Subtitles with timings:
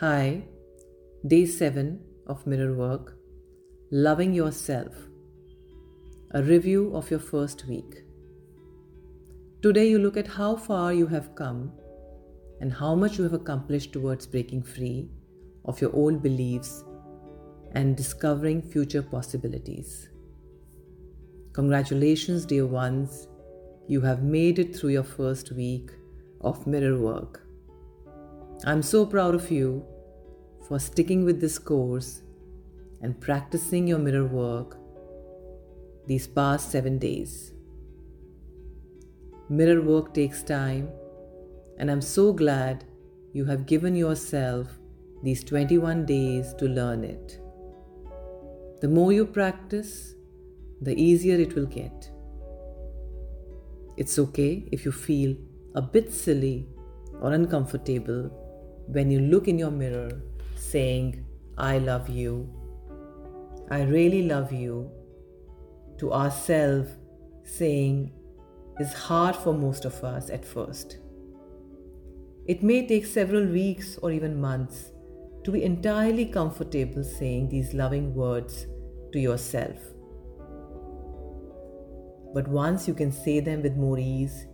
[0.00, 0.42] Hi,
[1.24, 3.16] day 7 of mirror work
[3.92, 4.92] Loving Yourself.
[6.32, 8.02] A review of your first week.
[9.62, 11.70] Today, you look at how far you have come
[12.60, 15.08] and how much you have accomplished towards breaking free
[15.64, 16.82] of your old beliefs
[17.70, 20.08] and discovering future possibilities.
[21.52, 23.28] Congratulations, dear ones,
[23.86, 25.92] you have made it through your first week
[26.40, 27.43] of mirror work.
[28.66, 29.84] I'm so proud of you
[30.66, 32.22] for sticking with this course
[33.02, 34.78] and practicing your mirror work
[36.06, 37.52] these past seven days.
[39.50, 40.88] Mirror work takes time,
[41.78, 42.84] and I'm so glad
[43.34, 44.78] you have given yourself
[45.22, 47.38] these 21 days to learn it.
[48.80, 50.14] The more you practice,
[50.80, 52.10] the easier it will get.
[53.98, 55.36] It's okay if you feel
[55.74, 56.66] a bit silly
[57.20, 58.40] or uncomfortable
[58.86, 60.20] when you look in your mirror
[60.56, 61.24] saying,
[61.56, 62.48] I love you,
[63.70, 64.90] I really love you,
[65.98, 66.90] to ourselves
[67.44, 68.12] saying
[68.80, 70.98] is hard for most of us at first.
[72.46, 74.92] It may take several weeks or even months
[75.44, 78.66] to be entirely comfortable saying these loving words
[79.12, 79.76] to yourself.
[82.34, 84.46] But once you can say them with more ease,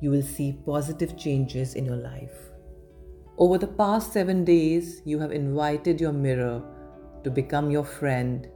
[0.00, 2.51] you will see positive changes in your life.
[3.38, 6.62] Over the past seven days, you have invited your mirror
[7.24, 8.46] to become your friend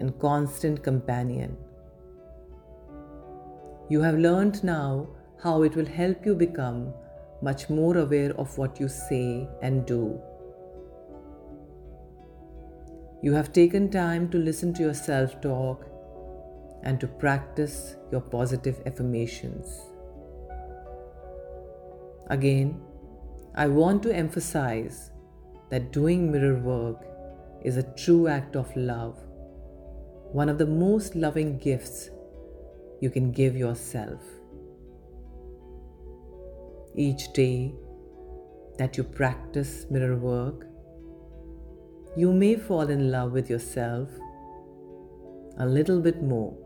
[0.00, 1.56] and constant companion.
[3.90, 5.08] You have learned now
[5.42, 6.94] how it will help you become
[7.42, 10.18] much more aware of what you say and do.
[13.22, 15.86] You have taken time to listen to your self talk
[16.82, 19.82] and to practice your positive affirmations.
[22.28, 22.80] Again,
[23.54, 25.10] I want to emphasize
[25.68, 27.04] that doing mirror work
[27.62, 29.18] is a true act of love,
[30.32, 32.08] one of the most loving gifts
[33.02, 34.22] you can give yourself.
[36.94, 37.74] Each day
[38.78, 40.66] that you practice mirror work,
[42.16, 44.08] you may fall in love with yourself
[45.58, 46.56] a little bit more.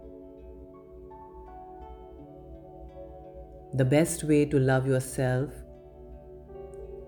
[3.74, 5.50] The best way to love yourself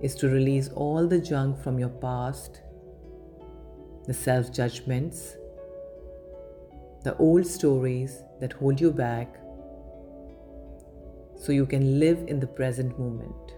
[0.00, 2.62] is to release all the junk from your past,
[4.06, 5.36] the self judgments,
[7.04, 9.36] the old stories that hold you back,
[11.36, 13.54] so you can live in the present moment.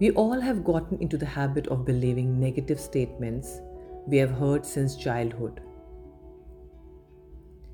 [0.00, 3.60] We all have gotten into the habit of believing negative statements
[4.06, 5.60] we have heard since childhood.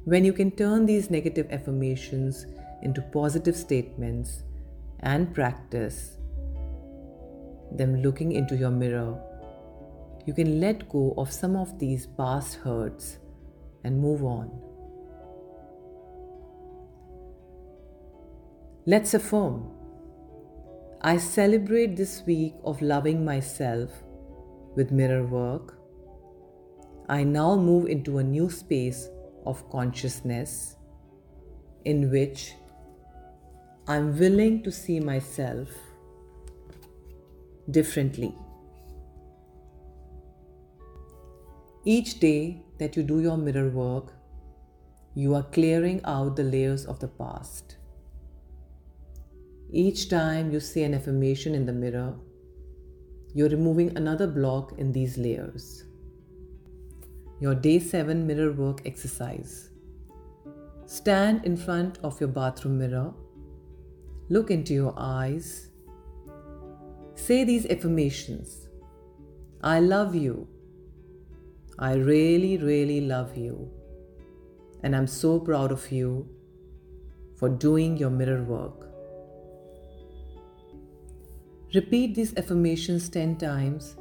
[0.04, 2.46] When you can turn these negative affirmations
[2.82, 4.42] into positive statements
[5.00, 6.18] and practice,
[7.76, 9.20] them looking into your mirror,
[10.26, 13.18] you can let go of some of these past hurts
[13.84, 14.50] and move on.
[18.86, 19.70] Let's affirm
[21.06, 23.90] I celebrate this week of loving myself
[24.74, 25.78] with mirror work.
[27.10, 29.10] I now move into a new space
[29.44, 30.76] of consciousness
[31.84, 32.54] in which
[33.86, 35.68] I'm willing to see myself
[37.70, 38.34] differently.
[41.84, 44.12] Each day that you do your mirror work,
[45.14, 47.76] you are clearing out the layers of the past.
[49.70, 52.14] Each time you say an affirmation in the mirror,
[53.34, 55.84] you're removing another block in these layers.
[57.40, 59.70] Your day 7 mirror work exercise.
[60.86, 63.12] Stand in front of your bathroom mirror,
[64.28, 65.70] look into your eyes,
[67.14, 68.68] Say these affirmations
[69.62, 70.46] I love you.
[71.78, 73.70] I really, really love you.
[74.82, 76.28] And I'm so proud of you
[77.36, 78.88] for doing your mirror work.
[81.74, 83.96] Repeat these affirmations 10 times,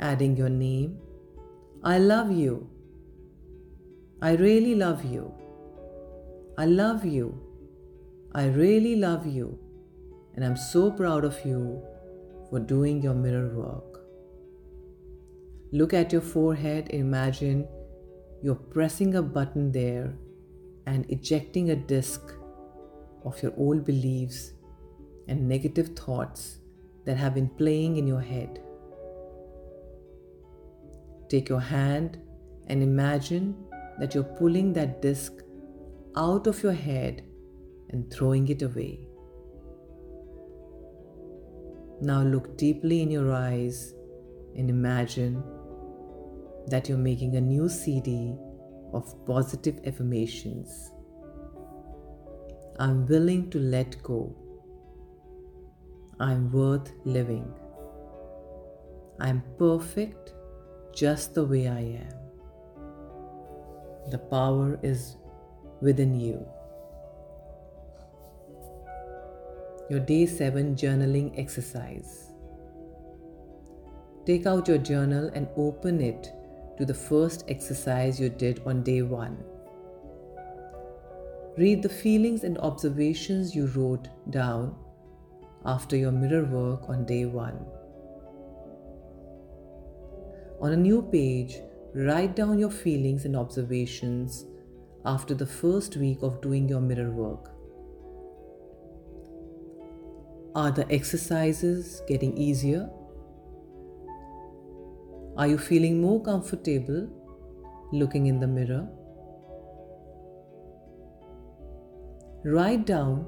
[0.00, 0.98] adding your name.
[1.82, 2.68] I love you.
[4.20, 5.32] I really love you.
[6.58, 7.40] I love you.
[8.34, 9.58] I really love you.
[10.34, 11.82] And I'm so proud of you
[12.50, 14.00] for doing your mirror work.
[15.72, 17.66] Look at your forehead, imagine
[18.42, 20.14] you're pressing a button there
[20.86, 22.20] and ejecting a disk
[23.24, 24.52] of your old beliefs
[25.28, 26.58] and negative thoughts
[27.06, 28.60] that have been playing in your head.
[31.28, 32.18] Take your hand
[32.66, 33.56] and imagine
[33.98, 35.32] that you're pulling that disk
[36.16, 37.22] out of your head
[37.90, 39.03] and throwing it away.
[42.04, 43.94] Now look deeply in your eyes
[44.54, 45.42] and imagine
[46.66, 48.36] that you're making a new CD
[48.92, 50.90] of positive affirmations.
[52.78, 54.36] I'm willing to let go.
[56.20, 57.50] I'm worth living.
[59.18, 60.34] I'm perfect
[60.94, 62.18] just the way I am.
[64.10, 65.16] The power is
[65.80, 66.46] within you.
[69.90, 72.30] Your day 7 journaling exercise.
[74.24, 76.32] Take out your journal and open it
[76.78, 79.36] to the first exercise you did on day 1.
[81.58, 84.74] Read the feelings and observations you wrote down
[85.66, 87.66] after your mirror work on day 1.
[90.62, 91.58] On a new page,
[91.94, 94.46] write down your feelings and observations
[95.04, 97.53] after the first week of doing your mirror work.
[100.54, 102.88] Are the exercises getting easier?
[105.36, 107.08] Are you feeling more comfortable
[107.92, 108.86] looking in the mirror?
[112.44, 113.26] Write down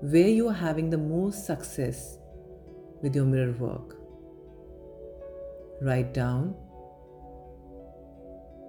[0.00, 2.16] where you are having the most success
[3.02, 3.98] with your mirror work.
[5.82, 6.54] Write down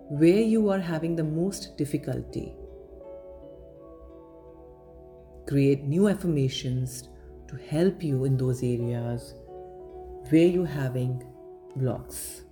[0.09, 2.53] where you are having the most difficulty.
[5.47, 7.07] Create new affirmations
[7.47, 9.33] to help you in those areas
[10.29, 11.23] where you're having
[11.75, 12.43] blocks.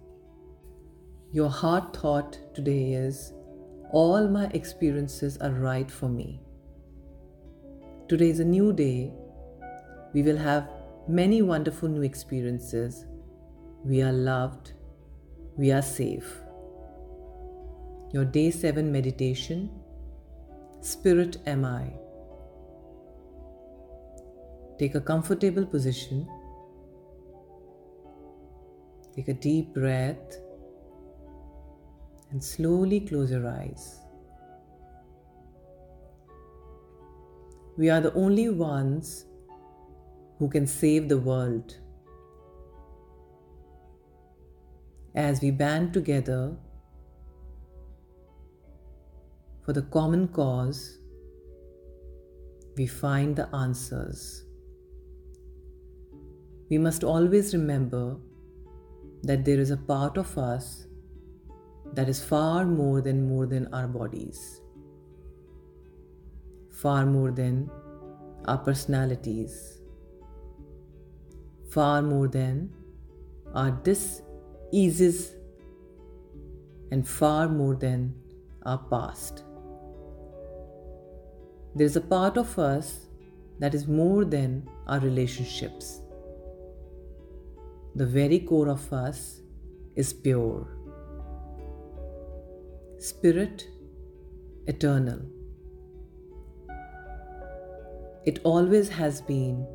[1.31, 3.33] Your heart thought today is
[3.92, 6.42] All my experiences are right for me.
[8.07, 9.13] Today is a new day.
[10.13, 10.69] We will have
[11.07, 13.06] many wonderful new experiences.
[13.83, 14.74] We are loved.
[15.57, 16.42] We are safe.
[18.12, 19.69] Your day 7 meditation
[20.81, 22.05] Spirit am I.
[24.77, 26.27] Take a comfortable position.
[29.16, 30.38] Take a deep breath
[32.31, 34.01] and slowly close your eyes.
[37.77, 39.25] We are the only ones
[40.39, 41.78] who can save the world.
[45.16, 46.57] As we band together
[49.66, 51.00] for the common cause,
[52.75, 54.44] we find the answers.
[56.69, 58.17] We must always remember
[59.23, 60.88] that there is a part of us
[61.94, 64.62] that is far more than more than our bodies
[66.75, 67.69] far more than
[68.45, 69.79] our personalities,
[71.69, 72.69] far more than
[73.53, 75.35] our diseases,
[76.91, 78.13] and far more than
[78.63, 79.44] our past.
[81.75, 83.07] There is a part of us
[83.59, 86.01] that is more than our relationships.
[87.95, 89.39] The very core of us
[89.95, 90.68] is pure.
[92.97, 93.69] Spirit,
[94.68, 95.21] eternal.
[98.25, 99.65] It always has been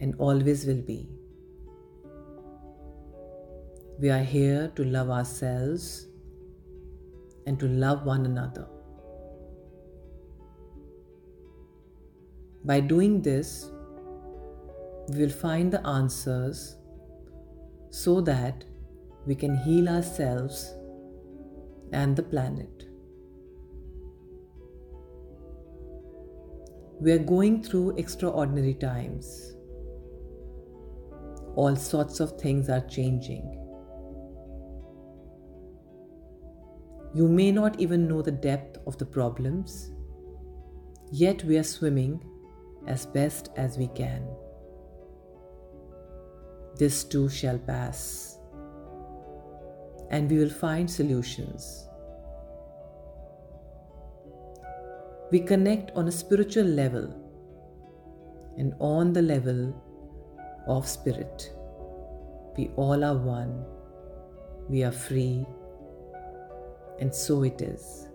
[0.00, 1.10] and always will be.
[4.00, 6.06] We are here to love ourselves
[7.46, 8.66] and to love one another.
[12.64, 13.70] By doing this,
[15.08, 16.76] we will find the answers
[17.92, 18.64] so that
[19.26, 20.74] we can heal ourselves
[21.92, 22.86] and the planet.
[27.00, 29.56] We are going through extraordinary times.
[31.54, 33.58] All sorts of things are changing.
[37.14, 39.92] You may not even know the depth of the problems,
[41.10, 42.24] yet we are swimming
[42.86, 44.26] as best as we can.
[46.76, 48.38] This too shall pass,
[50.10, 51.88] and we will find solutions.
[55.32, 57.04] we connect on a spiritual level
[58.58, 59.74] and on the level
[60.68, 61.50] of spirit.
[62.54, 63.64] We all are one,
[64.68, 65.46] we are free,
[67.00, 68.08] and so it is.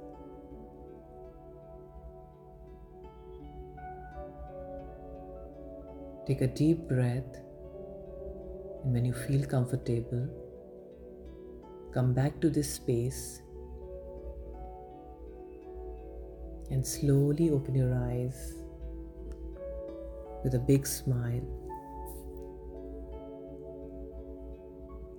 [6.28, 7.42] Take a deep breath,
[8.84, 10.27] and when you feel comfortable,
[11.93, 13.41] come back to this space
[16.69, 18.55] and slowly open your eyes
[20.43, 21.41] with a big smile.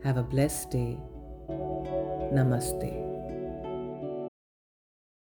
[0.05, 0.99] Have a blessed day.
[2.33, 3.08] Namaste.